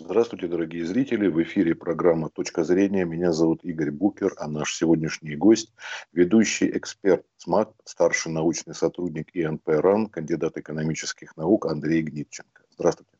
[0.00, 1.26] Здравствуйте, дорогие зрители.
[1.26, 3.04] В эфире программа «Точка зрения».
[3.04, 5.72] Меня зовут Игорь Букер, а наш сегодняшний гость–
[6.12, 12.62] ведущий эксперт СМАК, старший научный сотрудник ИНП РАН, кандидат экономических наук Андрей Гнитченко.
[12.70, 13.10] Здравствуйте.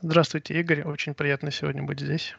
[0.00, 0.82] Здравствуйте, Игорь.
[0.82, 2.34] Очень приятно сегодня быть здесь.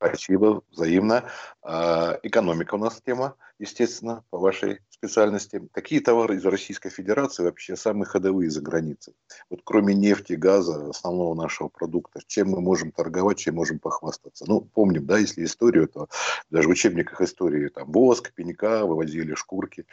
[0.00, 1.24] Спасибо, взаимно.
[1.60, 5.60] А, экономика у нас тема, естественно, по вашей специальности.
[5.72, 9.14] Какие товары из Российской Федерации вообще самые ходовые за границей?
[9.50, 14.44] Вот кроме нефти, газа, основного нашего продукта, чем мы можем торговать, чем можем похвастаться?
[14.46, 16.08] Ну, помним, да, если историю, то
[16.48, 19.84] даже в учебниках истории там воск, пенька, вывозили шкурки,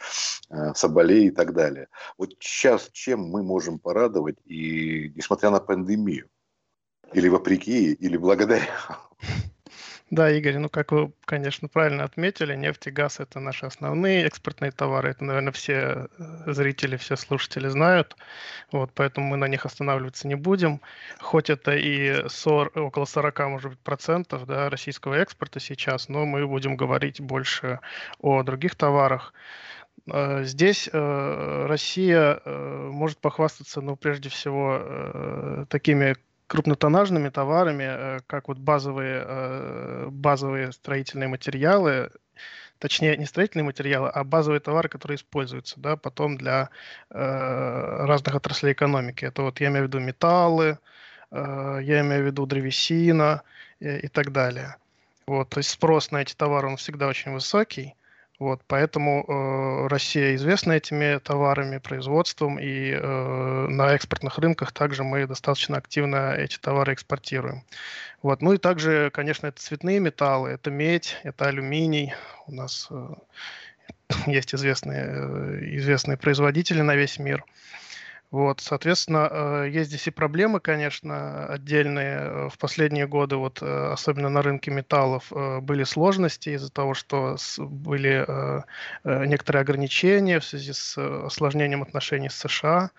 [0.50, 1.88] э, соболей и так далее.
[2.16, 6.28] Вот сейчас чем мы можем порадовать, и несмотря на пандемию,
[7.12, 8.68] или вопреки, или благодаря?
[10.10, 14.70] Да, Игорь, ну как вы, конечно, правильно отметили, нефть и газ– это наши основные экспортные
[14.70, 15.10] товары.
[15.10, 18.16] Это, наверное, все э, зрители, все слушатели знают.
[18.70, 20.80] Вот, поэтому мы на них останавливаться не будем.
[21.18, 26.46] Хоть это и 40, около 40, может быть, процентов да, российского экспорта сейчас, но мы
[26.46, 27.80] будем говорить больше
[28.20, 29.34] о других товарах.
[30.06, 36.14] Э, здесь э, Россия может похвастаться, ну, прежде всего, такими
[36.46, 42.10] крупнотоннажными товарами, э, как вот базовые, э, базовые строительные материалы,
[42.78, 46.70] точнее не строительные материалы, а базовые товары, которые используются, да, потом для
[47.10, 49.24] э, разных отраслей экономики.
[49.24, 50.78] Это вот я имею в виду металлы,
[51.32, 53.42] я имею в виду древесина
[53.80, 54.76] и, и так далее.
[55.26, 57.96] Вот, то есть спрос на эти товары он всегда очень высокий.
[58.38, 65.26] Вот, поэтому э, Россия известна этими товарами, производством, и э, на экспортных рынках также мы
[65.26, 67.62] достаточно активно эти товары экспортируем.
[68.22, 72.12] Вот, ну и также, конечно, это цветные металлы, это медь, это алюминий.
[72.46, 73.08] У нас э,
[74.26, 77.42] есть известные, э, известные производители на весь мир.
[78.36, 82.18] Вот, соответственно, э, есть здесь и проблемы, конечно, отдельные.
[82.18, 87.36] Э, в последние годы, вот, э, особенно на рынке металлов, были сложности из-за того, что
[87.58, 88.26] были
[89.04, 92.90] некоторые ограничения в связи с осложнением отношений с США.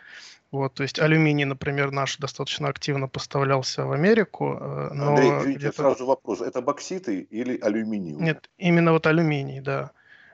[0.51, 4.57] Вот, то есть алюминий, например, наш достаточно активно поставлялся в Америку.
[4.91, 6.41] Но Андрей, извините, сразу вопрос.
[6.41, 8.13] Это бокситы или алюминий?
[8.13, 9.91] Нет, именно вот алюминий, да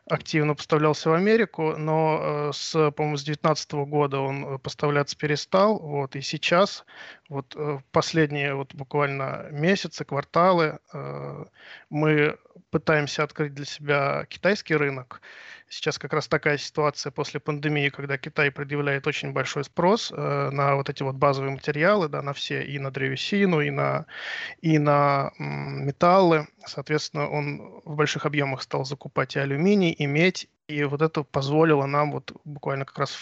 [0.09, 5.79] активно поставлялся в Америку, но э, с, по-моему, с 2019 года он э, поставляться перестал,
[5.79, 6.85] вот, и сейчас,
[7.29, 10.79] вот, э, последние вот буквально месяцы, кварталы,
[11.89, 12.37] мы
[12.69, 15.21] пытаемся открыть для себя китайский рынок,
[15.73, 20.75] Сейчас как раз такая ситуация после пандемии, когда Китай предъявляет очень большой спрос э, на
[20.75, 24.05] вот эти вот базовые материалы, да, на все, и на древесину, и на,
[24.61, 26.47] и на м, металлы.
[26.63, 31.87] Соответственно, он в больших объемах стал закупать и алюминий, и медь, и вот это позволило
[31.87, 33.17] нам вот буквально как раз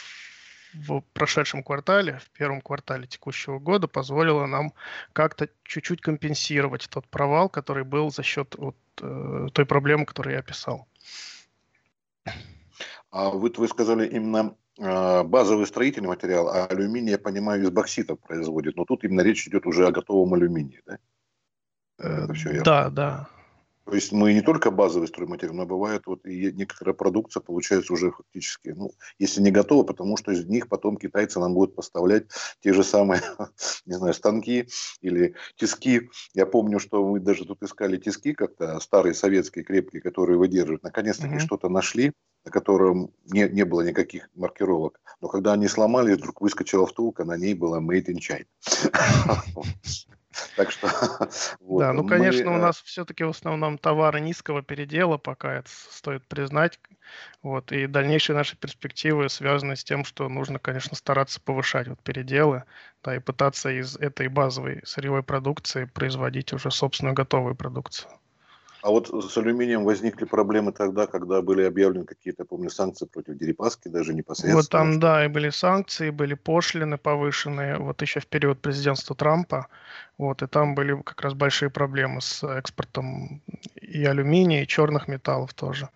[0.73, 4.73] в прошедшем квартале, в первом квартале текущего года, позволило нам
[5.13, 10.39] как-то чуть-чуть компенсировать тот провал, который был за счет вот, э, той проблемы, которую я
[10.39, 10.85] описал.
[13.11, 18.19] А вот вы сказали именно а, базовый строительный материал, а алюминий, я понимаю, из бокситов
[18.19, 18.75] производит.
[18.77, 20.97] Но тут именно речь идет уже о готовом алюминии, да?
[21.97, 23.29] Это все я да, да.
[23.85, 28.11] То есть мы не только базовый стройматериал, но бывает вот и некоторая продукция получается уже
[28.11, 32.25] фактически, ну, если не готова, потому что из них потом китайцы нам будут поставлять
[32.61, 33.21] те же самые,
[33.85, 34.67] не знаю, станки
[35.01, 36.09] или тиски.
[36.33, 40.83] Я помню, что мы даже тут искали тиски как-то, старые советские крепкие, которые выдерживают.
[40.83, 41.39] Наконец-таки mm-hmm.
[41.39, 42.13] что-то нашли,
[42.45, 44.99] на котором не, не было никаких маркировок.
[45.21, 48.45] Но когда они сломались, вдруг выскочила втулка, на ней было Made in China.
[50.55, 50.87] Так что...
[51.59, 56.25] Да, ну, конечно, у э, нас все-таки в основном товары низкого передела, пока это стоит
[56.27, 56.79] признать.
[57.43, 62.63] Вот, и дальнейшие наши перспективы связаны с тем, что нужно, конечно, стараться повышать вот переделы,
[63.03, 68.11] да, и пытаться из этой базовой сырьевой продукции производить уже собственную готовую продукцию.
[68.83, 73.89] А вот с алюминием возникли проблемы тогда, когда были объявлены какие-то, помню, санкции против Дерипаски,
[73.89, 74.55] даже непосредственно.
[74.55, 79.67] Вот там, да, и были санкции, были пошлины повышенные, вот еще в период президентства Трампа,
[80.17, 83.41] вот, и там были как раз большие проблемы с экспортом
[83.75, 85.89] и алюминия, и черных металлов тоже.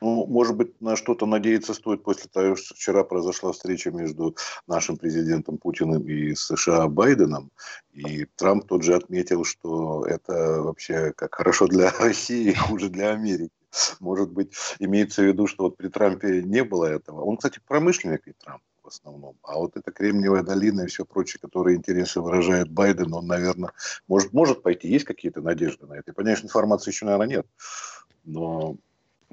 [0.00, 4.36] Ну, может быть, на что-то надеяться стоит после того, что вчера произошла встреча между
[4.66, 7.50] нашим президентом Путиным и США Байденом.
[7.92, 13.52] И Трамп тот же отметил, что это вообще как хорошо для России, хуже для Америки.
[14.00, 17.22] Может быть, имеется в виду, что вот при Трампе не было этого.
[17.22, 19.36] Он, кстати, промышленник и Трамп в основном.
[19.42, 23.72] А вот эта Кремниевая долина и все прочее, которые интересы выражает Байден, он, наверное,
[24.06, 24.88] может, может пойти.
[24.88, 26.12] Есть какие-то надежды на это?
[26.12, 27.46] И, конечно, информации еще, наверное, нет.
[28.24, 28.76] Но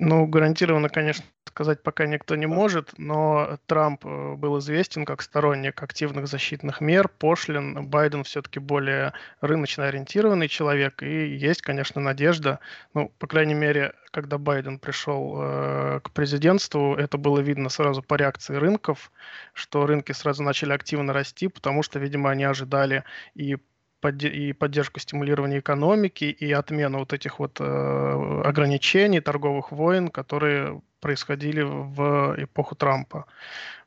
[0.04, 5.84] Ну, гарантированно, конечно, сказать пока никто не может, но Трамп э, был известен как сторонник
[5.84, 7.86] активных защитных мер, пошлин.
[7.86, 12.60] Байден все-таки более рыночно ориентированный человек, и есть, конечно, надежда.
[12.96, 18.16] Ну, по крайней мере, когда Байден пришел э, к президентству, это было видно сразу по
[18.16, 19.12] реакции рынков,
[19.54, 23.04] что рынки сразу начали активно расти, потому что, видимо, они ожидали
[23.36, 23.58] и
[24.04, 31.62] и поддержку стимулирования экономики, и отмену вот этих вот э, ограничений, торговых войн, которые происходили
[31.62, 33.26] в эпоху Трампа.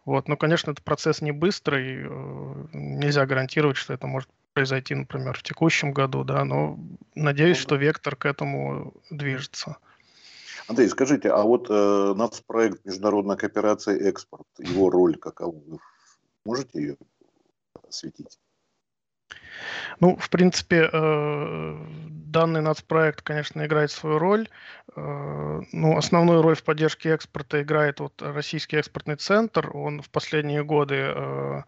[0.05, 0.29] Вот.
[0.29, 5.43] Но, конечно, это процесс не быстрый, э, нельзя гарантировать, что это может произойти, например, в
[5.43, 6.79] текущем году, да, но
[7.15, 9.77] надеюсь, что вектор к этому движется.
[10.69, 15.61] Андрей, скажите, а вот э, нацпроект международная кооперация экспорт, его роль какова?
[16.45, 16.97] Можете ее
[17.87, 18.39] осветить?
[20.01, 21.77] Ну, в принципе, э,
[22.09, 24.49] данный нацпроект, конечно, играет свою роль.
[24.97, 29.71] Э, ну, основную роль в поддержке экспорта играет вот Российский экспортный центр.
[29.75, 31.63] Он в последние годы э,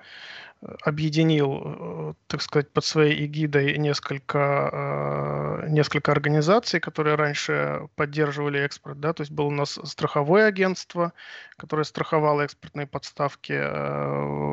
[0.83, 8.99] объединил, так сказать, под своей эгидой несколько, несколько организаций, которые раньше поддерживали экспорт.
[8.99, 9.13] Да?
[9.13, 11.13] То есть было у нас страховое агентство,
[11.59, 13.53] которое страховало экспортные подставки.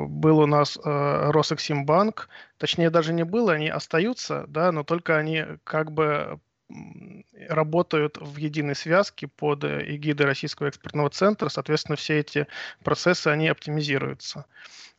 [0.08, 2.28] Был у нас Росэксимбанк.
[2.58, 6.40] Точнее, даже не было, они остаются, да, но только они как бы
[7.50, 11.50] работают в единой связке под эгидой Российского экспортного центра.
[11.50, 12.48] Соответственно, все эти
[12.84, 14.46] процессы, они оптимизируются.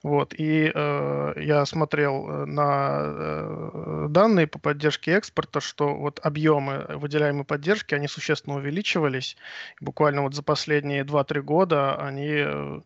[0.05, 6.85] Вот, и э, я смотрел э, на э, данные по поддержке экспорта, что вот объемы
[6.91, 9.39] выделяемой поддержки, они существенно увеличивались.
[9.81, 12.81] Буквально вот за последние 2-3 года они, э,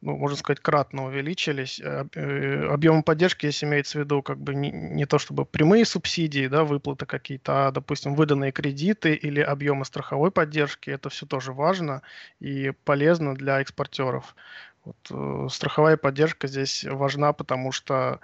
[0.00, 1.80] ну, можно сказать, кратно увеличились.
[1.80, 5.84] Э, э, объемы поддержки, если имеется в виду, как бы не, не то чтобы прямые
[5.84, 11.52] субсидии, да, выплаты какие-то, а, допустим, выданные кредиты или объемы страховой поддержки, это все тоже
[11.52, 12.02] важно
[12.38, 14.36] и полезно для экспортеров.
[14.84, 18.20] Вот, э, страховая поддержка здесь важна, потому что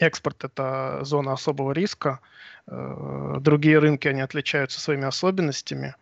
[0.00, 2.20] экспорт это зона особого риска.
[2.66, 5.94] Э, другие рынки они отличаются своими особенностями.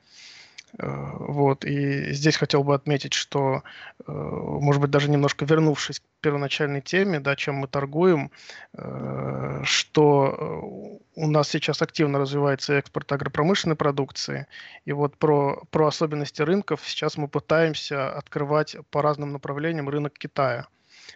[0.78, 1.64] Э, вот.
[1.64, 3.62] И здесь хотел бы отметить, что,
[4.06, 8.30] э, может быть, даже немножко вернувшись к первоначальной теме, да, чем мы торгуем,
[8.74, 14.46] э, что у нас сейчас активно развивается экспорт агропромышленной продукции.
[14.84, 20.68] И вот про, про особенности рынков сейчас мы пытаемся открывать по разным направлениям рынок Китая.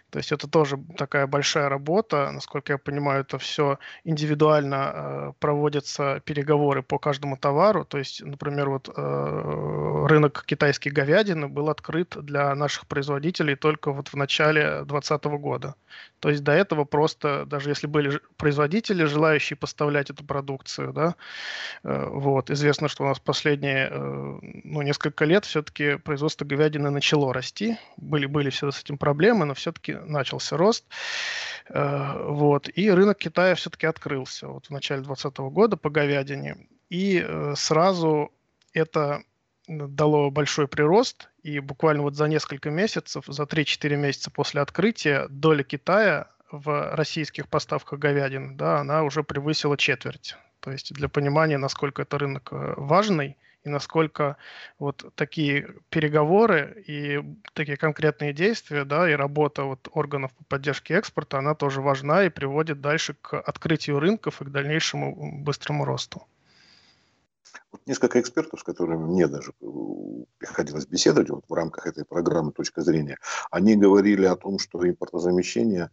[0.09, 2.31] То есть это тоже такая большая работа.
[2.31, 7.85] Насколько я понимаю, это все индивидуально э, проводятся переговоры по каждому товару.
[7.85, 14.09] То есть, например, вот э, рынок китайской говядины был открыт для наших производителей только вот
[14.09, 15.75] в начале 2020 года.
[16.21, 21.15] То есть до этого просто, даже если были производители, желающие поставлять эту продукцию, да,
[21.83, 27.33] э, вот, известно, что у нас последние, э, ну, несколько лет все-таки производство говядины начало
[27.33, 27.77] расти.
[27.97, 30.85] Были, были все с этим проблемы, но все-таки начался рост.
[31.69, 32.69] Э, вот.
[32.75, 36.67] И рынок Китая все-таки открылся вот в начале 2020 года по говядине.
[36.91, 37.25] И
[37.55, 38.31] сразу
[38.73, 39.23] это
[39.71, 45.63] дало большой прирост, и буквально вот за несколько месяцев, за 3-4 месяца после открытия, доля
[45.63, 50.35] Китая в российских поставках говядины, да, она уже превысила четверть.
[50.59, 54.37] То есть для понимания, насколько это рынок э, важный– и насколько
[54.79, 57.21] вот такие переговоры и
[57.53, 62.29] такие конкретные действия, да, и работа вот органов по поддержке экспорта, она тоже важна и
[62.29, 66.25] приводит дальше к открытию рынков и к дальнейшему быстрому росту.
[67.71, 69.65] Вот несколько экспертов, с которыми мне даже э,
[70.37, 73.17] приходилось беседовать вот в рамках этой программы «Точка зрения»,
[73.49, 75.89] они говорили о том, что импортозамещение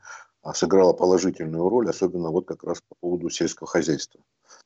[0.49, 4.21] а, сыграло положительную роль, особенно вот как раз по поводу сельского хозяйства.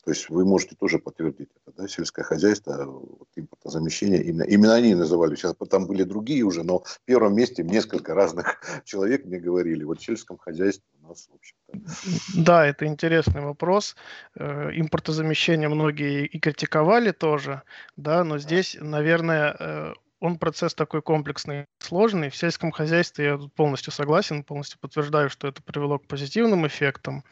[0.04, 4.94] То есть вы можете тоже подтвердить это, да, сельское хозяйство, вот, импортозамещение, именно, именно они
[4.94, 9.82] называли, сейчас там были другие уже, но в первом месте несколько разных человек мне говорили,
[9.82, 12.42] вот в сельском хозяйстве у нас, в общем-то.
[12.42, 13.96] Да, это интересный вопрос.
[14.36, 17.62] Э, импортозамещение многие и критиковали тоже,
[17.96, 22.30] да, но здесь, наверное, э, он процесс такой комплексный, сложный.
[22.30, 27.24] В сельском хозяйстве я полностью согласен, полностью подтверждаю, что это привело к позитивным эффектам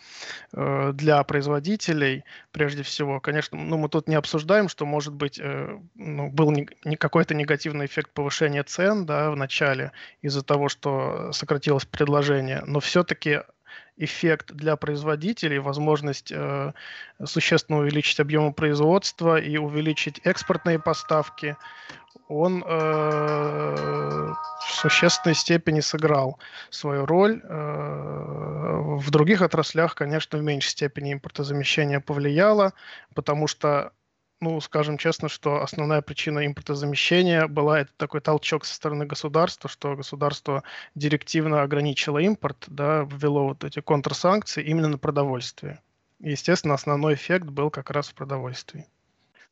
[0.52, 3.20] э, для производителей, прежде всего.
[3.20, 7.32] Конечно, ну, мы тут не обсуждаем, что, может быть, э, ну, был не, не какой-то
[7.32, 13.42] негативный эффект повышения цен да, в начале из-за того, что сократилось предложение, но все-таки
[14.00, 16.72] эффект для производителей, возможность э,
[17.24, 21.56] существенно увеличить объемы производства и увеличить экспортные поставки,
[22.28, 26.38] он э, в существенной степени сыграл
[26.70, 27.40] свою роль.
[27.44, 32.72] Э, в других отраслях, конечно, в меньшей степени импортозамещение повлияло,
[33.14, 33.92] потому что
[34.40, 39.96] ну, скажем честно, что основная причина импортозамещения была это такой толчок со стороны государства, что
[39.96, 40.62] государство
[40.94, 45.80] директивно ограничило импорт, да, ввело вот эти контрсанкции именно на продовольствие.
[46.18, 48.86] естественно, основной эффект был как раз в продовольствии.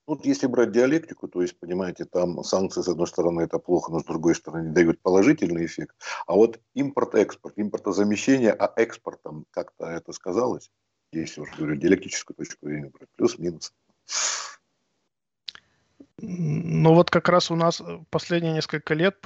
[0.07, 4.01] Вот если брать диалектику, то есть, понимаете, там санкции, с одной стороны, это плохо, но
[4.01, 5.95] с другой стороны, дают положительный эффект.
[6.27, 10.71] А вот импорт-экспорт, импортозамещение, а экспортом как-то это сказалось,
[11.13, 13.75] если уже говорю, диалектическую точку зрения, плюс-минус.
[16.21, 19.19] Ну вот как раз у нас последние несколько лет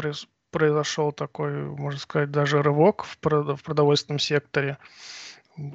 [0.50, 4.78] произошел такой, можно сказать, даже рывок в продовольственном секторе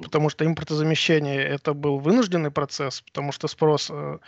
[0.02, 4.18] потому что импортозамещение это был вынужденный процесс, потому что спрос э,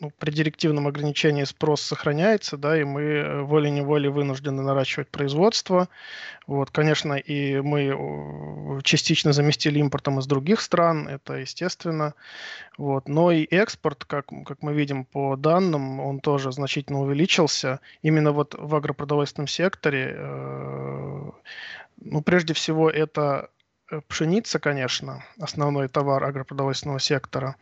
[0.00, 5.88] ну, при директивном ограничении спрос сохраняется, да, и мы э, волей-неволей вынуждены наращивать производство.
[6.46, 12.14] Вот, конечно, и мы частично заместили импортом из других стран, это естественно.
[12.76, 17.80] Вот, но и экспорт, как, как мы видим по данным, он тоже значительно увеличился.
[18.02, 21.30] Именно вот в агропродовольственном секторе, э,
[22.00, 23.57] ну, прежде всего, это э,
[24.08, 27.56] пшеница, конечно, основной товар агропродовольственного сектора.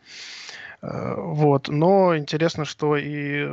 [0.81, 1.69] Э, вот.
[1.69, 3.47] Но интересно, что и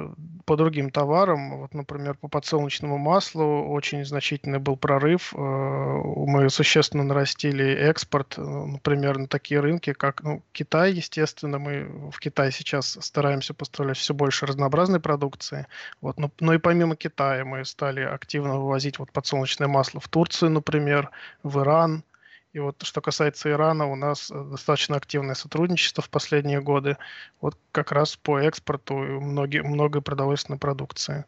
[0.44, 5.32] по другим товарам, вот, например, по подсолнечному маслу очень значительный был прорыв.
[5.34, 11.58] Э, мы существенно нарастили экспорт, э, например, на такие рынки, как ну, Китай, естественно.
[11.58, 15.66] Мы в Китае сейчас стараемся поставлять все больше разнообразной продукции.
[16.00, 16.18] Вот.
[16.18, 21.10] Но, но и помимо Китая мы стали активно вывозить вот подсолнечное масло в Турцию, например,
[21.42, 22.04] в Иран–
[22.54, 26.96] и вот что касается Ирана, у нас э, достаточно активное сотрудничество в последние годы,
[27.40, 31.24] вот как раз по экспорту многие, многой продовольственной продукции.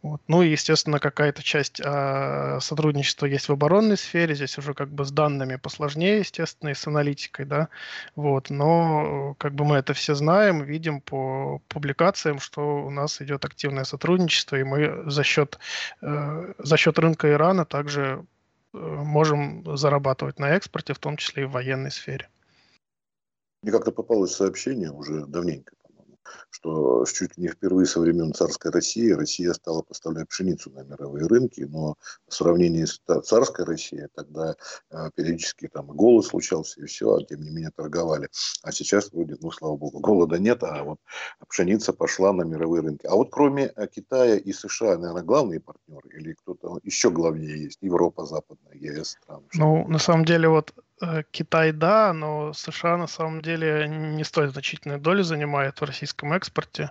[0.00, 0.20] Вот.
[0.26, 5.04] Ну и, естественно, какая-то часть а, сотрудничества есть в оборонной сфере, здесь уже как бы
[5.04, 7.68] с данными посложнее, естественно, и с аналитикой, да,
[8.14, 13.46] вот, но как бы мы это все знаем, видим по публикациям, что у нас идет
[13.46, 15.58] активное сотрудничество, и мы за счет,
[16.02, 18.26] э, за счет рынка Ирана также
[18.74, 22.28] можем зарабатывать на экспорте, в том числе и в военной сфере.
[23.62, 25.74] Мне как-то попалось сообщение уже давненько,
[26.50, 31.62] что чуть не впервые со времен царской России Россия стала поставлять пшеницу на мировые рынки,
[31.62, 31.96] но
[32.28, 34.54] в сравнении с царской Россией тогда
[34.90, 38.28] э, периодически там голод случался и все, а тем не менее торговали.
[38.62, 40.98] А сейчас вроде, ну слава богу, голода нет, а вот
[41.48, 43.06] пшеница пошла на мировые рынки.
[43.06, 47.78] А вот кроме э, Китая и США, наверное, главные партнеры или кто-то еще главнее есть?
[47.80, 49.44] Европа, Западная, ЕС страны?
[49.54, 50.72] Ну, на самом деле вот
[51.30, 56.90] Китай, да, но США на самом деле не столь значительную долю занимает в российском экспорте.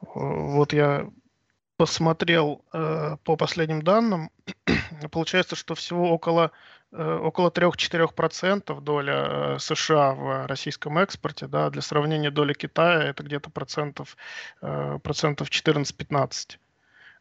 [0.00, 1.08] Вот я
[1.78, 4.30] посмотрел э, по последним данным,
[5.12, 6.50] получается, что всего около,
[6.92, 13.22] э, около 3-4% доля э, США в российском экспорте, да, для сравнения доля Китая это
[13.22, 14.16] где-то процентов,
[14.60, 16.58] э, процентов 14-15.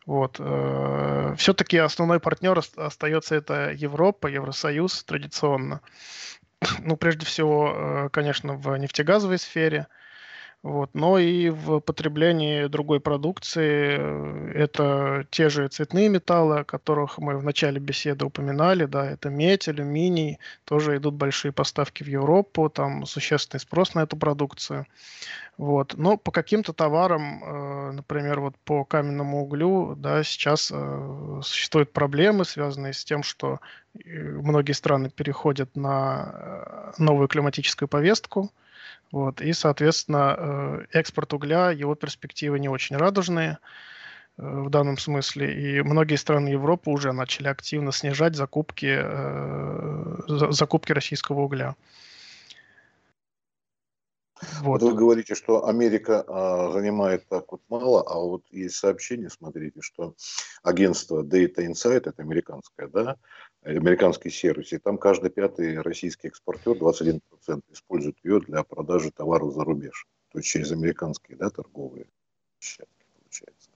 [0.07, 0.37] Вот.
[0.39, 5.81] Э, Все-таки основной партнер остается это Европа, Евросоюз традиционно.
[6.79, 9.85] Ну, прежде всего, э, конечно, в нефтегазовой сфере–
[10.67, 10.89] вот.
[10.93, 17.37] Но и в потреблении другой продукции э, это те же цветные металлы, о которых мы
[17.37, 23.05] в начале беседы упоминали, да, это медь, алюминий, тоже идут большие поставки в Европу, там
[23.05, 24.85] существенный спрос на эту продукцию.
[25.57, 25.93] Вот.
[25.95, 32.43] Но по каким-то товарам, э, например, вот по каменному углю, да, сейчас э, существуют проблемы,
[32.43, 33.61] связанные с тем, что
[34.03, 38.51] многие страны переходят на новую климатическую повестку,
[39.11, 43.57] вот, и, соответственно, э, экспорт угля, его перспективы не очень радужные
[44.37, 45.53] э, в данном смысле.
[45.53, 51.75] И многие страны Европы уже начали активно снижать закупки, э, закупки российского угля.
[54.61, 54.81] Вот.
[54.81, 60.15] Вы говорите, что Америка а, занимает так вот мало, а вот есть сообщение, смотрите, что
[60.63, 63.17] агентство Data Insight, это американское, да,
[63.63, 67.21] американский сервис, и там каждый пятый российский экспортер, 21%,
[67.71, 70.07] использует ее для продажи товаров за рубеж.
[70.31, 72.07] То есть через американские да, торговые
[72.59, 73.69] площадки, получается.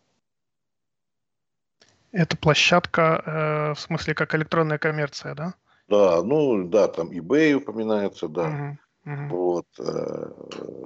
[2.12, 5.53] Это площадка, э, в смысле, как электронная коммерция, да?
[5.88, 8.48] Да, ну да, там eBay упоминается, да.
[8.48, 8.77] Угу.
[9.05, 9.27] Угу.
[9.29, 10.31] Вот, э,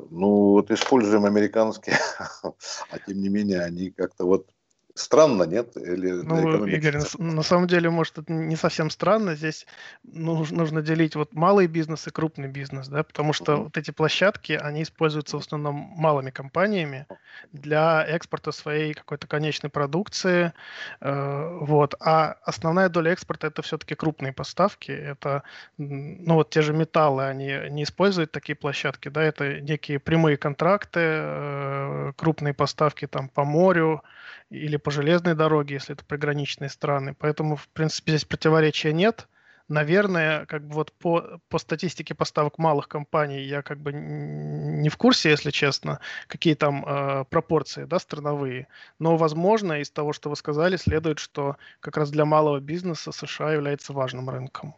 [0.10, 1.98] ну вот используем американские,
[2.90, 4.50] а тем не менее они как-то вот
[4.98, 5.76] Странно, нет?
[5.76, 9.36] Или ну, Игорь, на, на самом деле, может, это не совсем странно.
[9.36, 9.68] Здесь
[10.04, 13.64] нужно, нужно делить вот малый бизнес и крупный бизнес, да, потому что uh-huh.
[13.66, 17.08] вот эти площадки, они используются в основном малыми компаниями
[17.52, 20.54] для экспорта своей какой-то конечной продукции,
[21.02, 21.96] э, вот.
[22.00, 24.92] А основная доля экспорта это все-таки крупные поставки.
[24.92, 25.44] Это,
[25.78, 31.02] ну вот те же металлы, они не используют такие площадки, да, это некие прямые контракты,
[31.04, 34.02] э, крупные поставки там по морю
[34.50, 37.16] или по железной дороге, если это приграничные страны.
[37.18, 39.28] Поэтому, в принципе, здесь противоречия нет.
[39.68, 44.98] Наверное, как бы вот по, по статистике поставок малых компаний я как бы не в
[44.98, 48.68] курсе, если честно, какие там э, пропорции, да, страновые.
[49.00, 53.54] Но, возможно, из того, что вы сказали, следует, что как раз для малого бизнеса США
[53.54, 54.76] является важным рынком.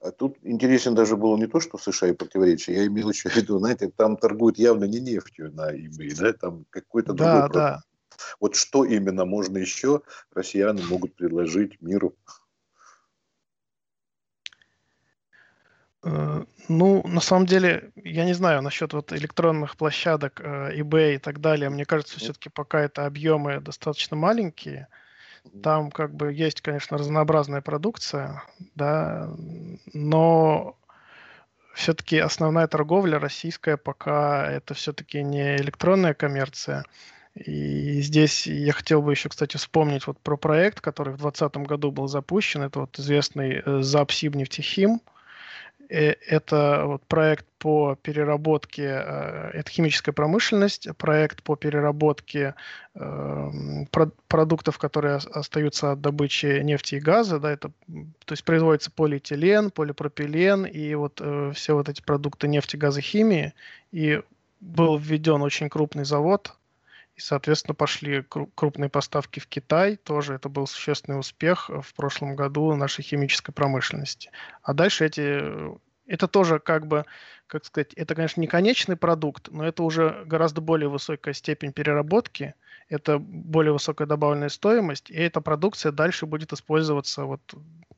[0.00, 3.36] А тут интересен даже было не то, что США и противоречия, я имел еще в
[3.36, 7.82] виду, знаете, там торгуют явно не нефтью на eBay, да, там какой-то да, другой да.
[8.40, 10.02] Вот что именно можно еще
[10.34, 12.14] россияне могут предложить миру?
[16.02, 21.18] Э, ну, на самом деле, я не знаю насчет вот электронных площадок э, eBay и
[21.18, 21.68] так далее.
[21.68, 24.88] Мне кажется, все-таки пока это объемы достаточно маленькие.
[25.62, 28.42] Там как бы есть, конечно, разнообразная продукция,
[28.74, 29.30] да,
[29.92, 30.76] но
[31.74, 36.84] все-таки основная торговля российская пока это все-таки не электронная коммерция,
[37.36, 41.90] и здесь я хотел бы еще, кстати, вспомнить вот про проект, который в 2020 году
[41.90, 42.62] был запущен.
[42.62, 45.02] Это вот известный э, ЗАПСИБ нефтехим.
[45.90, 52.54] Э, это вот проект по переработке, э, это химическая промышленность, проект по переработке
[52.94, 53.86] эм,
[54.28, 57.70] продуктов, которые остаются от добычи нефти и газа, да, это,
[58.24, 61.20] то есть производится полиэтилен, полипропилен и вот
[61.54, 63.52] все вот эти продукты нефти, газа, химии,
[63.92, 64.22] и
[64.60, 66.54] был введен очень крупный завод
[67.16, 68.22] и, соответственно, пошли
[68.54, 69.96] крупные поставки в Китай.
[69.96, 74.30] Тоже это был существенный успех в прошлом году нашей химической промышленности.
[74.62, 75.42] А дальше эти...
[76.06, 77.04] Это тоже как бы,
[77.48, 82.54] как сказать, это, конечно, не конечный продукт, но это уже гораздо более высокая степень переработки,
[82.88, 87.40] это более высокая добавленная стоимость, и эта продукция дальше будет использоваться вот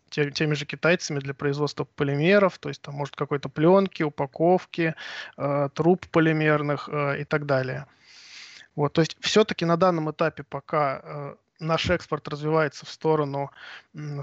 [0.09, 4.95] теми же китайцами для производства полимеров, то есть там может какой-то пленки, упаковки,
[5.37, 7.85] э, труб полимерных э, и так далее.
[8.79, 13.51] Вот, то есть все-таки на данном этапе пока э, наш экспорт развивается в сторону,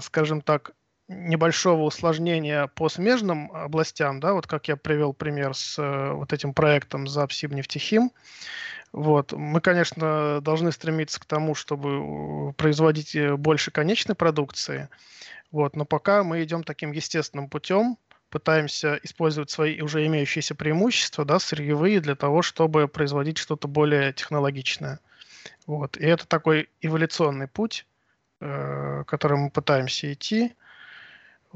[0.00, 0.72] скажем так,
[1.08, 6.54] небольшого усложнения по смежным областям, да, вот как я привел пример с э, вот этим
[6.54, 8.12] проектом за нефтехим.
[8.92, 9.32] Вот.
[9.32, 14.88] Мы, конечно, должны стремиться к тому, чтобы производить э, больше конечной продукции,
[15.50, 17.98] вот, но пока мы идем таким естественным путем,
[18.36, 25.00] пытаемся использовать свои уже имеющиеся преимущества, да, сырьевые, для того, чтобы производить что-то более технологичное.
[25.66, 25.96] Вот.
[25.96, 27.86] И это такой эволюционный путь,
[28.42, 30.52] э, которым мы пытаемся идти.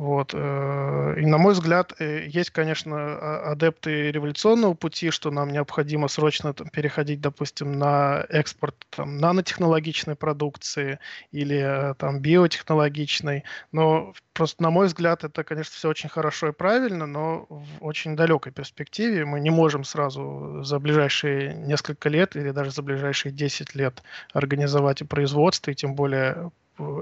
[0.00, 0.30] Вот.
[0.32, 6.08] Э, и, на мой взгляд, э, есть, конечно, а, адепты революционного пути, что нам необходимо
[6.08, 11.00] срочно там, переходить, допустим, на экспорт там, нанотехнологичной продукции
[11.32, 13.44] или э, там, биотехнологичной.
[13.72, 18.16] Но просто, на мой взгляд, это, конечно, все очень хорошо и правильно, но в очень
[18.16, 23.74] далекой перспективе мы не можем сразу за ближайшие несколько лет или даже за ближайшие 10
[23.74, 26.52] лет организовать и производство, и тем более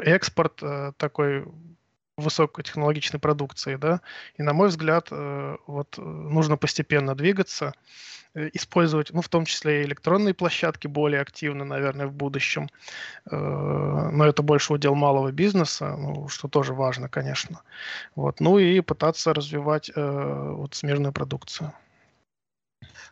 [0.03, 0.61] экспорт
[0.97, 1.45] такой
[2.19, 4.01] высокотехнологичной продукции, да,
[4.37, 7.73] и на мой взгляд, э, вот э, нужно постепенно двигаться,
[8.35, 12.69] э, использовать, ну, в том числе и электронные площадки более активно, наверное, в будущем,
[13.31, 17.63] но это больше удел малого бизнеса, ну, что тоже важно, конечно,
[18.17, 21.73] вот, ну и пытаться развивать вот смежную продукцию.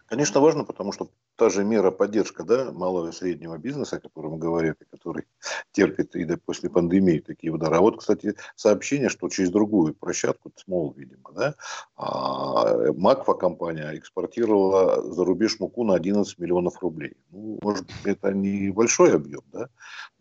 [0.07, 4.39] Конечно, важно, потому что та же мера поддержка да, малого и среднего бизнеса, о котором
[4.39, 5.25] говорят, и который
[5.73, 7.77] терпит и да, после пандемии такие удары.
[7.77, 11.55] А вот, кстати, сообщение, что через другую площадку, Смол, видимо, да,
[11.97, 17.15] а, Макфа компания экспортировала за рубеж муку на 11 миллионов рублей.
[17.33, 19.69] Ну, может, это не большой объем, да,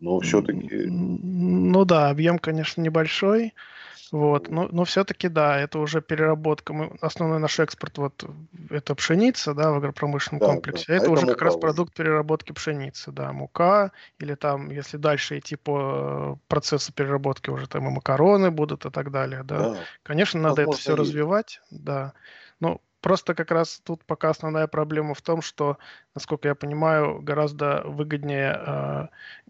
[0.00, 0.86] но все-таки...
[0.86, 3.54] Ну да, объем, конечно, небольшой.
[4.12, 6.72] Вот, но, но все-таки да, это уже переработка.
[6.72, 8.24] Мы, основной наш экспорт вот
[8.70, 10.84] это пшеница, да, в агропромышленном да, комплексе.
[10.88, 10.94] Да.
[10.94, 15.56] Это, а уже как раз продукт переработки пшеницы, да, мука или там, если дальше идти
[15.56, 19.70] по процессу переработки уже там и макароны будут и так далее, да.
[19.70, 19.78] да.
[20.04, 21.00] Конечно, надо Возможно, это все есть.
[21.00, 22.12] развивать, да.
[22.60, 25.78] Но просто как раз тут пока основная проблема в том, что,
[26.14, 29.08] насколько я понимаю, гораздо выгоднее, а,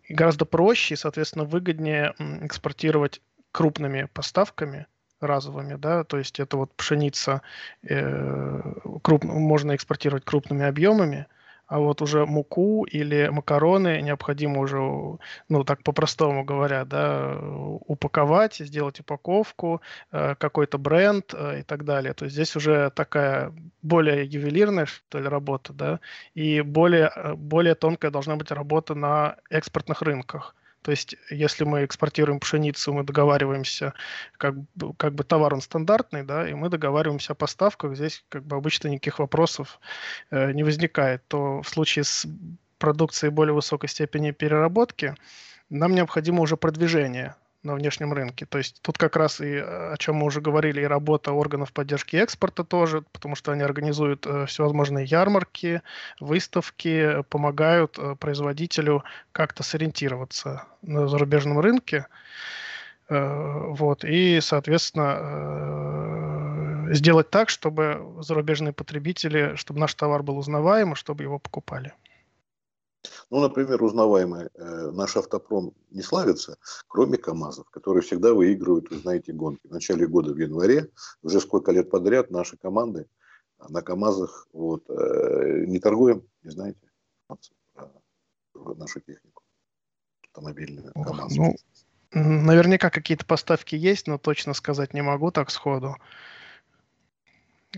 [0.09, 3.21] гораздо проще и, соответственно, выгоднее экспортировать
[3.57, 4.87] крупными поставками
[5.19, 7.41] разовыми, да, то есть это вот пшеница
[7.83, 8.61] э,
[9.03, 11.27] круп, можно экспортировать крупными объемами,
[11.67, 14.77] а вот уже муку или макароны необходимо уже,
[15.49, 19.81] ну так по-простому говоря, да, упаковать, сделать упаковку,
[20.13, 22.13] э, какой-то бренд э, и так далее.
[22.13, 26.01] То есть здесь уже такая более ювелирная, что ли, работа, да,
[26.35, 30.55] и более, э, более тонкая должна быть работа на экспортных рынках.
[30.87, 33.93] То есть, если мы экспортируем пшеницу, мы договариваемся,
[34.39, 34.55] как,
[34.99, 38.87] как бы товар он стандартный, да, и мы договариваемся о поставках, здесь как бы обычно
[38.87, 39.81] никаких вопросов
[40.31, 42.25] э, не возникает, то в случае с
[42.79, 45.17] продукцией более высокой степени переработки
[45.71, 47.35] нам необходимо уже продвижение
[47.67, 48.47] на внешнем рынке.
[48.47, 51.73] То есть тут как раз и э, о чем мы уже говорили, и работа органов
[51.73, 55.83] поддержки экспорта тоже, потому что они организуют э, всевозможные ярмарки,
[56.21, 62.07] выставки, помогают э, производителю как-то сориентироваться на зарубежном рынке.
[63.09, 71.39] Вот, и, соответственно, сделать так, чтобы зарубежные потребители, чтобы наш товар был узнаваем, чтобы его
[71.39, 71.93] покупали.
[73.31, 79.33] Ну, например, узнаваемый э, наш автопром не славится, кроме КАМАЗов, которые всегда выигрывают, вы знаете,
[79.33, 79.67] гонки.
[79.67, 80.91] В начале года, в январе,
[81.23, 83.07] уже сколько лет подряд наши команды
[83.69, 86.81] на КАМАЗах вот, э, не торгуем, не знаете,
[88.55, 89.43] нашу технику
[90.37, 91.37] автомобильную КАМАЗ.
[91.37, 91.57] Ну,
[92.13, 95.97] наверняка какие-то поставки есть, но точно сказать не могу так сходу.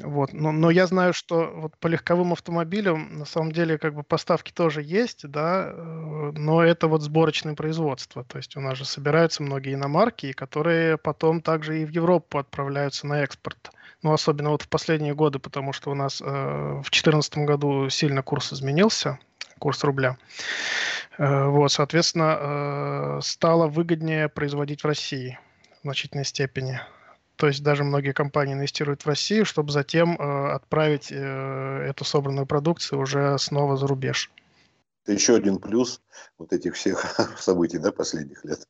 [0.03, 0.33] Вот.
[0.33, 4.53] Но, но я знаю, что вот по легковым автомобилям на самом деле как бы поставки
[4.53, 8.25] тоже есть, да, э, но это вот сборочное производство.
[8.25, 13.07] То есть у нас же собираются многие иномарки, которые потом также и в Европу отправляются
[13.07, 13.71] на экспорт.
[14.03, 18.23] Ну, особенно вот в последние годы, потому что у нас э, в 2014 году сильно
[18.23, 19.19] курс изменился,
[19.59, 20.17] курс рубля.
[21.19, 25.39] Э, вот, соответственно, э, стало выгоднее производить в России
[25.81, 26.81] в значительной степени.
[27.39, 32.47] То есть даже многие компании инвестируют в Россию, чтобы затем э, отправить э, эту собранную
[32.47, 34.33] продукцию уже снова за рубеж.
[35.05, 36.03] Это еще один плюс
[36.37, 37.01] вот этих всех
[37.39, 38.67] событий да, последних лет.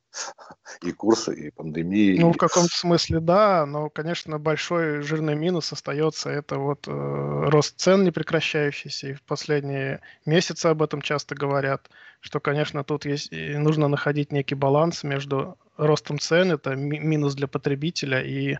[0.83, 2.19] И курса, и пандемии.
[2.19, 6.29] Ну, в каком-то смысле, да, но, конечно, большой жирный минус остается.
[6.29, 9.07] Это вот э, рост цен непрекращающийся.
[9.07, 14.53] И в последние месяцы об этом часто говорят, что, конечно, тут есть, нужно находить некий
[14.53, 18.57] баланс между ростом цен, это минус для потребителя и э,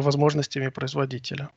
[0.00, 1.50] возможностями производителя.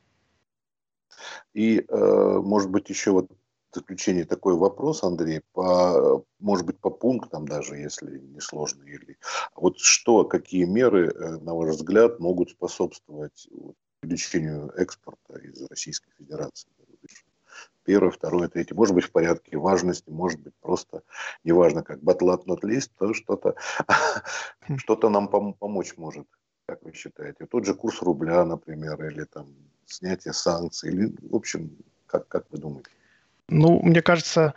[1.54, 3.30] И, э, может быть, еще вот
[3.70, 8.84] в заключение такой вопрос, Андрей, по, может быть, по пунктам даже, если не сложно.
[8.84, 9.16] Или,
[9.56, 13.48] вот что, какие меры, э, на ваш взгляд, могут способствовать
[14.02, 16.68] увеличению экспорта из Российской Федерации?
[17.84, 18.74] Первое, второе, третье.
[18.74, 21.02] Может быть, в порядке важности, может быть, просто
[21.44, 23.54] неважно, как батлат not list, то что-то
[24.68, 24.78] хм.
[24.78, 26.26] что нам пом- помочь может,
[26.66, 27.46] как вы считаете.
[27.46, 29.48] Тот же курс рубля, например, или там
[29.86, 31.70] снятие санкций, или, в общем,
[32.06, 32.90] как, как вы думаете?
[33.48, 34.54] Ну, мне кажется,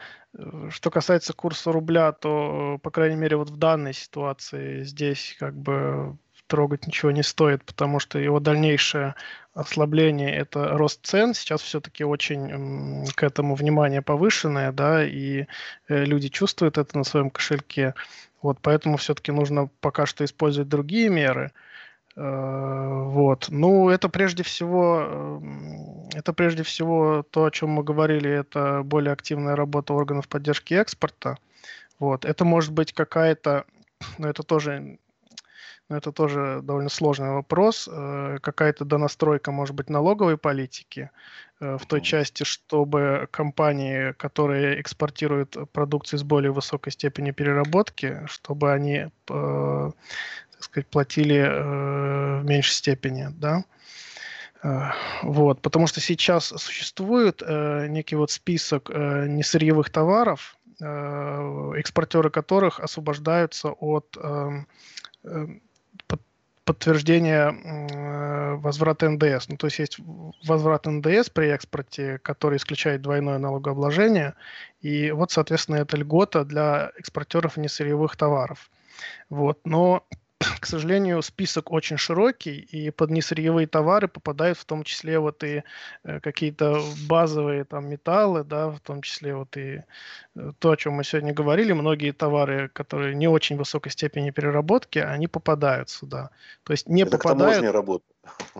[0.69, 6.17] что касается курса рубля, то, по крайней мере, вот в данной ситуации здесь как бы
[6.47, 9.15] трогать ничего не стоит, потому что его дальнейшее
[9.53, 11.33] ослабление– это рост цен.
[11.33, 15.45] Сейчас все-таки очень к этому внимание повышенное, да, и
[15.87, 17.95] э, люди чувствуют это на своем кошельке.
[18.41, 21.51] Вот, поэтому все-таки нужно пока что использовать другие меры.
[22.17, 23.47] Э, вот.
[23.49, 25.41] Ну, это прежде всего,
[26.13, 31.37] это прежде всего то, о чем мы говорили, это более активная работа органов поддержки экспорта.
[31.97, 32.25] Вот.
[32.25, 33.65] Это может быть какая-то,
[34.17, 34.97] но это тоже
[35.89, 37.87] но это тоже довольно сложный вопрос.
[37.91, 41.11] Э, какая-то донастройка, может быть, налоговой политики
[41.59, 48.73] э, в той части, чтобы компании, которые экспортируют продукцию с более высокой степенью переработки, чтобы
[48.73, 49.91] они, э,
[50.51, 53.63] так сказать, платили в меньшей степени, да.
[55.21, 64.17] Вот, потому что сейчас существует некий вот список несырьевых товаров, экспортеры которых освобождаются от
[66.65, 69.47] подтверждение возврата НДС.
[69.49, 69.99] Ну, то есть есть
[70.43, 74.33] возврат НДС при экспорте, который исключает двойное налогообложение.
[74.81, 78.69] И вот, соответственно, это льгота для экспортеров несырьевых товаров.
[79.29, 79.59] Вот.
[79.65, 80.03] Но
[80.39, 85.63] к сожалению, список очень широкий, и под несырьевые товары попадают в том числе вот и
[86.03, 89.83] э, какие-то базовые там металлы, да, в том числе вот и
[90.35, 94.99] э, то, о чем мы сегодня говорили, многие товары, которые не очень высокой степени переработки,
[94.99, 96.31] они попадают сюда.
[96.63, 97.63] То есть не это попадают...
[97.71, 98.03] работа.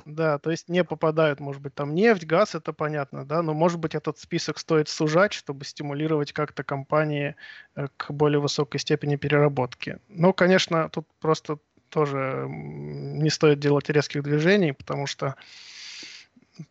[0.06, 3.80] Да, то есть не попадают, может быть, там нефть, газ, это понятно, да, но, может
[3.80, 7.36] быть, этот список стоит сужать, чтобы стимулировать как-то компании
[7.76, 9.98] э, к более высокой степени переработки.
[10.08, 11.58] Но, конечно, тут просто
[11.90, 15.36] тоже не стоит делать резких движений, потому что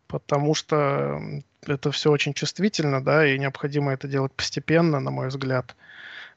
[0.07, 1.21] потому что
[1.67, 5.75] это все очень чувствительно, да, и необходимо это делать постепенно, на мой взгляд.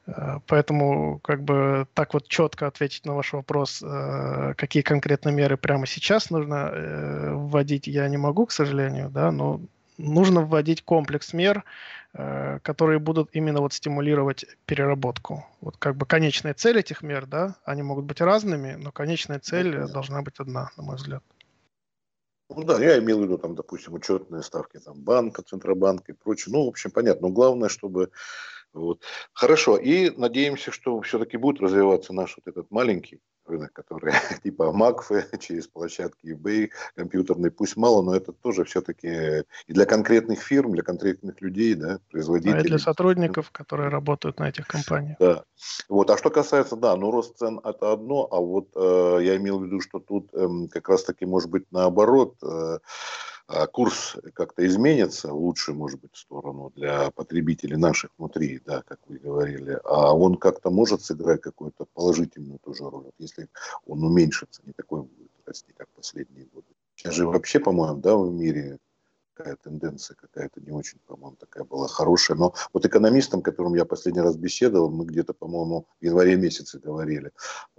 [0.07, 5.57] Э, поэтому как бы так вот четко ответить на ваш вопрос, э, какие конкретно меры
[5.57, 9.61] прямо сейчас нужно э, вводить, я не могу, к сожалению, да, но
[9.97, 11.63] нужно вводить комплекс мер,
[12.63, 15.45] которые будут именно вот стимулировать переработку.
[15.61, 19.77] Вот как бы конечная цель этих мер, да, они могут быть разными, но конечная цель
[19.77, 21.21] ну, должна быть одна, на мой взгляд.
[22.49, 26.53] Ну да, я имел в виду, там, допустим, учетные ставки там, банка, Центробанка и прочее.
[26.53, 27.27] Ну, в общем, понятно.
[27.27, 28.09] Но главное, чтобы
[28.73, 29.01] вот.
[29.33, 29.77] Хорошо.
[29.77, 35.67] И надеемся, что все-таки будет развиваться наш вот этот маленький рынок, который типа Макфы через
[35.67, 41.41] площадки eBay, компьютерный, пусть мало, но это тоже все-таки и для конкретных фирм, для конкретных
[41.41, 42.59] людей, да, производителей.
[42.59, 45.17] А для сотрудников, которые работают на этих компаниях.
[45.19, 45.43] Да.
[45.89, 46.09] Вот.
[46.09, 49.65] А что касается, да, ну рост цен это одно, а вот э, я имел в
[49.65, 52.79] виду, что тут э, как раз-таки может быть наоборот, э,
[53.71, 59.17] курс как-то изменится в лучшую, может быть, сторону для потребителей наших внутри, да, как вы
[59.17, 63.49] говорили, а он как-то может сыграть какую-то положительную тоже роль, если
[63.87, 66.67] он уменьшится, не такой будет расти, как последние годы.
[66.95, 68.77] Сейчас же вообще, по-моему, да, в мире
[69.39, 72.37] такая тенденция какая-то не очень, по-моему, такая была хорошая.
[72.37, 77.31] Но вот экономистам, которым я последний раз беседовал, мы где-то, по-моему, в январе месяце говорили,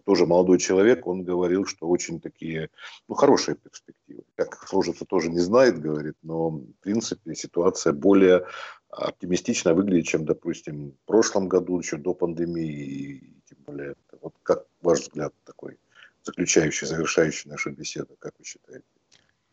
[0.04, 2.70] тоже молодой человек, он говорил, что очень такие,
[3.08, 4.22] ну, хорошие перспективы.
[4.36, 8.46] Как сложится, тоже не знает, говорит, но, в принципе, ситуация более
[8.88, 14.64] оптимистично выглядит, чем, допустим, в прошлом году, еще до пандемии, и тем более, вот как
[14.80, 15.78] ваш взгляд такой,
[16.22, 18.84] заключающий, завершающий нашу беседу, как вы считаете?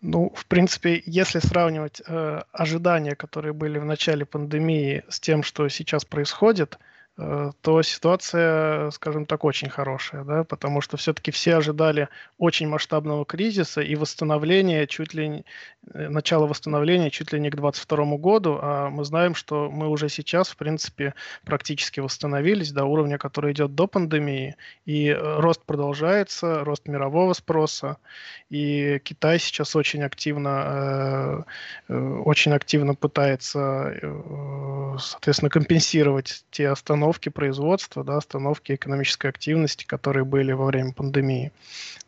[0.02, 5.68] Ну, в принципе, если сравнивать э, ожидания, которые были в начале пандемии, с тем, что
[5.70, 12.10] сейчас происходит, Э, то ситуация, скажем так, очень хорошая, да, потому что все-таки все ожидали
[12.38, 15.46] очень масштабного кризиса и восстановления чуть ли не,
[15.94, 20.10] э, начало восстановления чуть ли не к 2022 году, а мы знаем, что мы уже
[20.10, 26.64] сейчас, в принципе, практически восстановились до уровня, который идет до пандемии, и э, рост продолжается,
[26.64, 27.98] рост мирового спроса,
[28.52, 31.46] и Китай сейчас очень активно,
[31.90, 33.94] очень активно пытается,
[35.00, 41.52] соответственно, компенсировать те остановки, остановки производства, да, остановки экономической активности, которые были во время пандемии.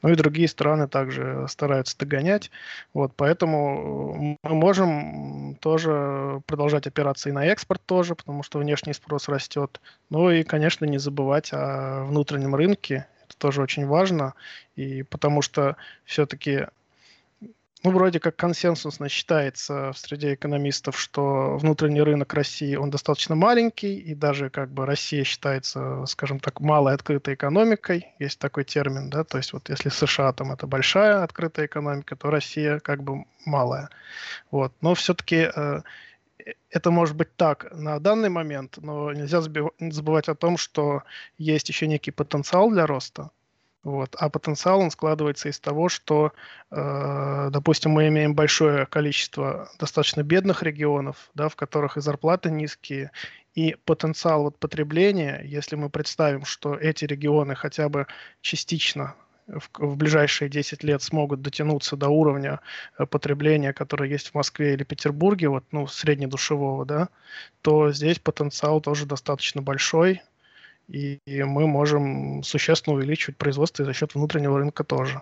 [0.01, 2.51] Ну и другие страны также стараются догонять.
[2.93, 9.79] Вот, поэтому мы можем тоже продолжать операции на экспорт тоже, потому что внешний спрос растет.
[10.09, 13.07] Ну и, конечно, не забывать о внутреннем рынке.
[13.25, 14.33] Это тоже очень важно.
[14.75, 16.67] И потому что все-таки
[17.83, 23.95] ну, вроде как консенсусно считается в среде экономистов, что внутренний рынок России, он достаточно маленький,
[23.97, 29.23] и даже как бы Россия считается, скажем так, малой открытой экономикой, есть такой термин, да,
[29.23, 33.89] то есть вот если США там это большая открытая экономика, то Россия как бы малая.
[34.51, 34.73] Вот.
[34.81, 35.81] Но все-таки э,
[36.69, 41.03] это может быть так на данный момент, но нельзя забывать о том, что
[41.37, 43.31] есть еще некий потенциал для роста,
[43.83, 44.15] вот.
[44.19, 46.33] А потенциал он складывается из того, что,
[46.69, 53.11] э, допустим, мы имеем большое количество достаточно бедных регионов, да, в которых и зарплаты низкие,
[53.55, 58.07] и потенциал вот потребления, если мы представим, что эти регионы хотя бы
[58.41, 59.15] частично
[59.47, 62.59] в, в ближайшие 10 лет смогут дотянуться до уровня
[62.97, 67.09] э, потребления, который есть в Москве или Петербурге, вот, ну, среднедушевого, да,
[67.61, 70.21] то здесь потенциал тоже достаточно большой,
[70.89, 75.21] и, мы можем существенно увеличивать производство и за счет внутреннего рынка тоже.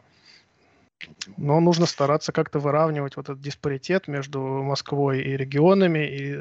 [1.36, 6.40] Но нужно стараться как-то выравнивать вот этот диспаритет между Москвой и регионами, и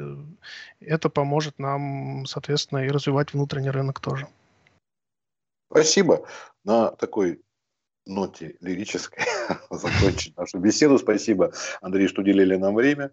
[0.79, 4.27] это поможет нам, соответственно, и развивать внутренний рынок тоже.
[5.69, 6.25] Спасибо.
[6.63, 7.41] На такой
[8.05, 9.25] ноте лирической
[9.69, 10.97] закончить нашу беседу.
[10.97, 13.11] Спасибо, Андрей, что уделили нам время.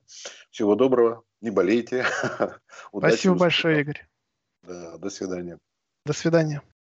[0.51, 2.07] Всего доброго, не болейте.
[2.97, 4.07] Спасибо большое, Игорь.
[4.63, 5.59] Да, до свидания.
[6.07, 6.65] До свидания.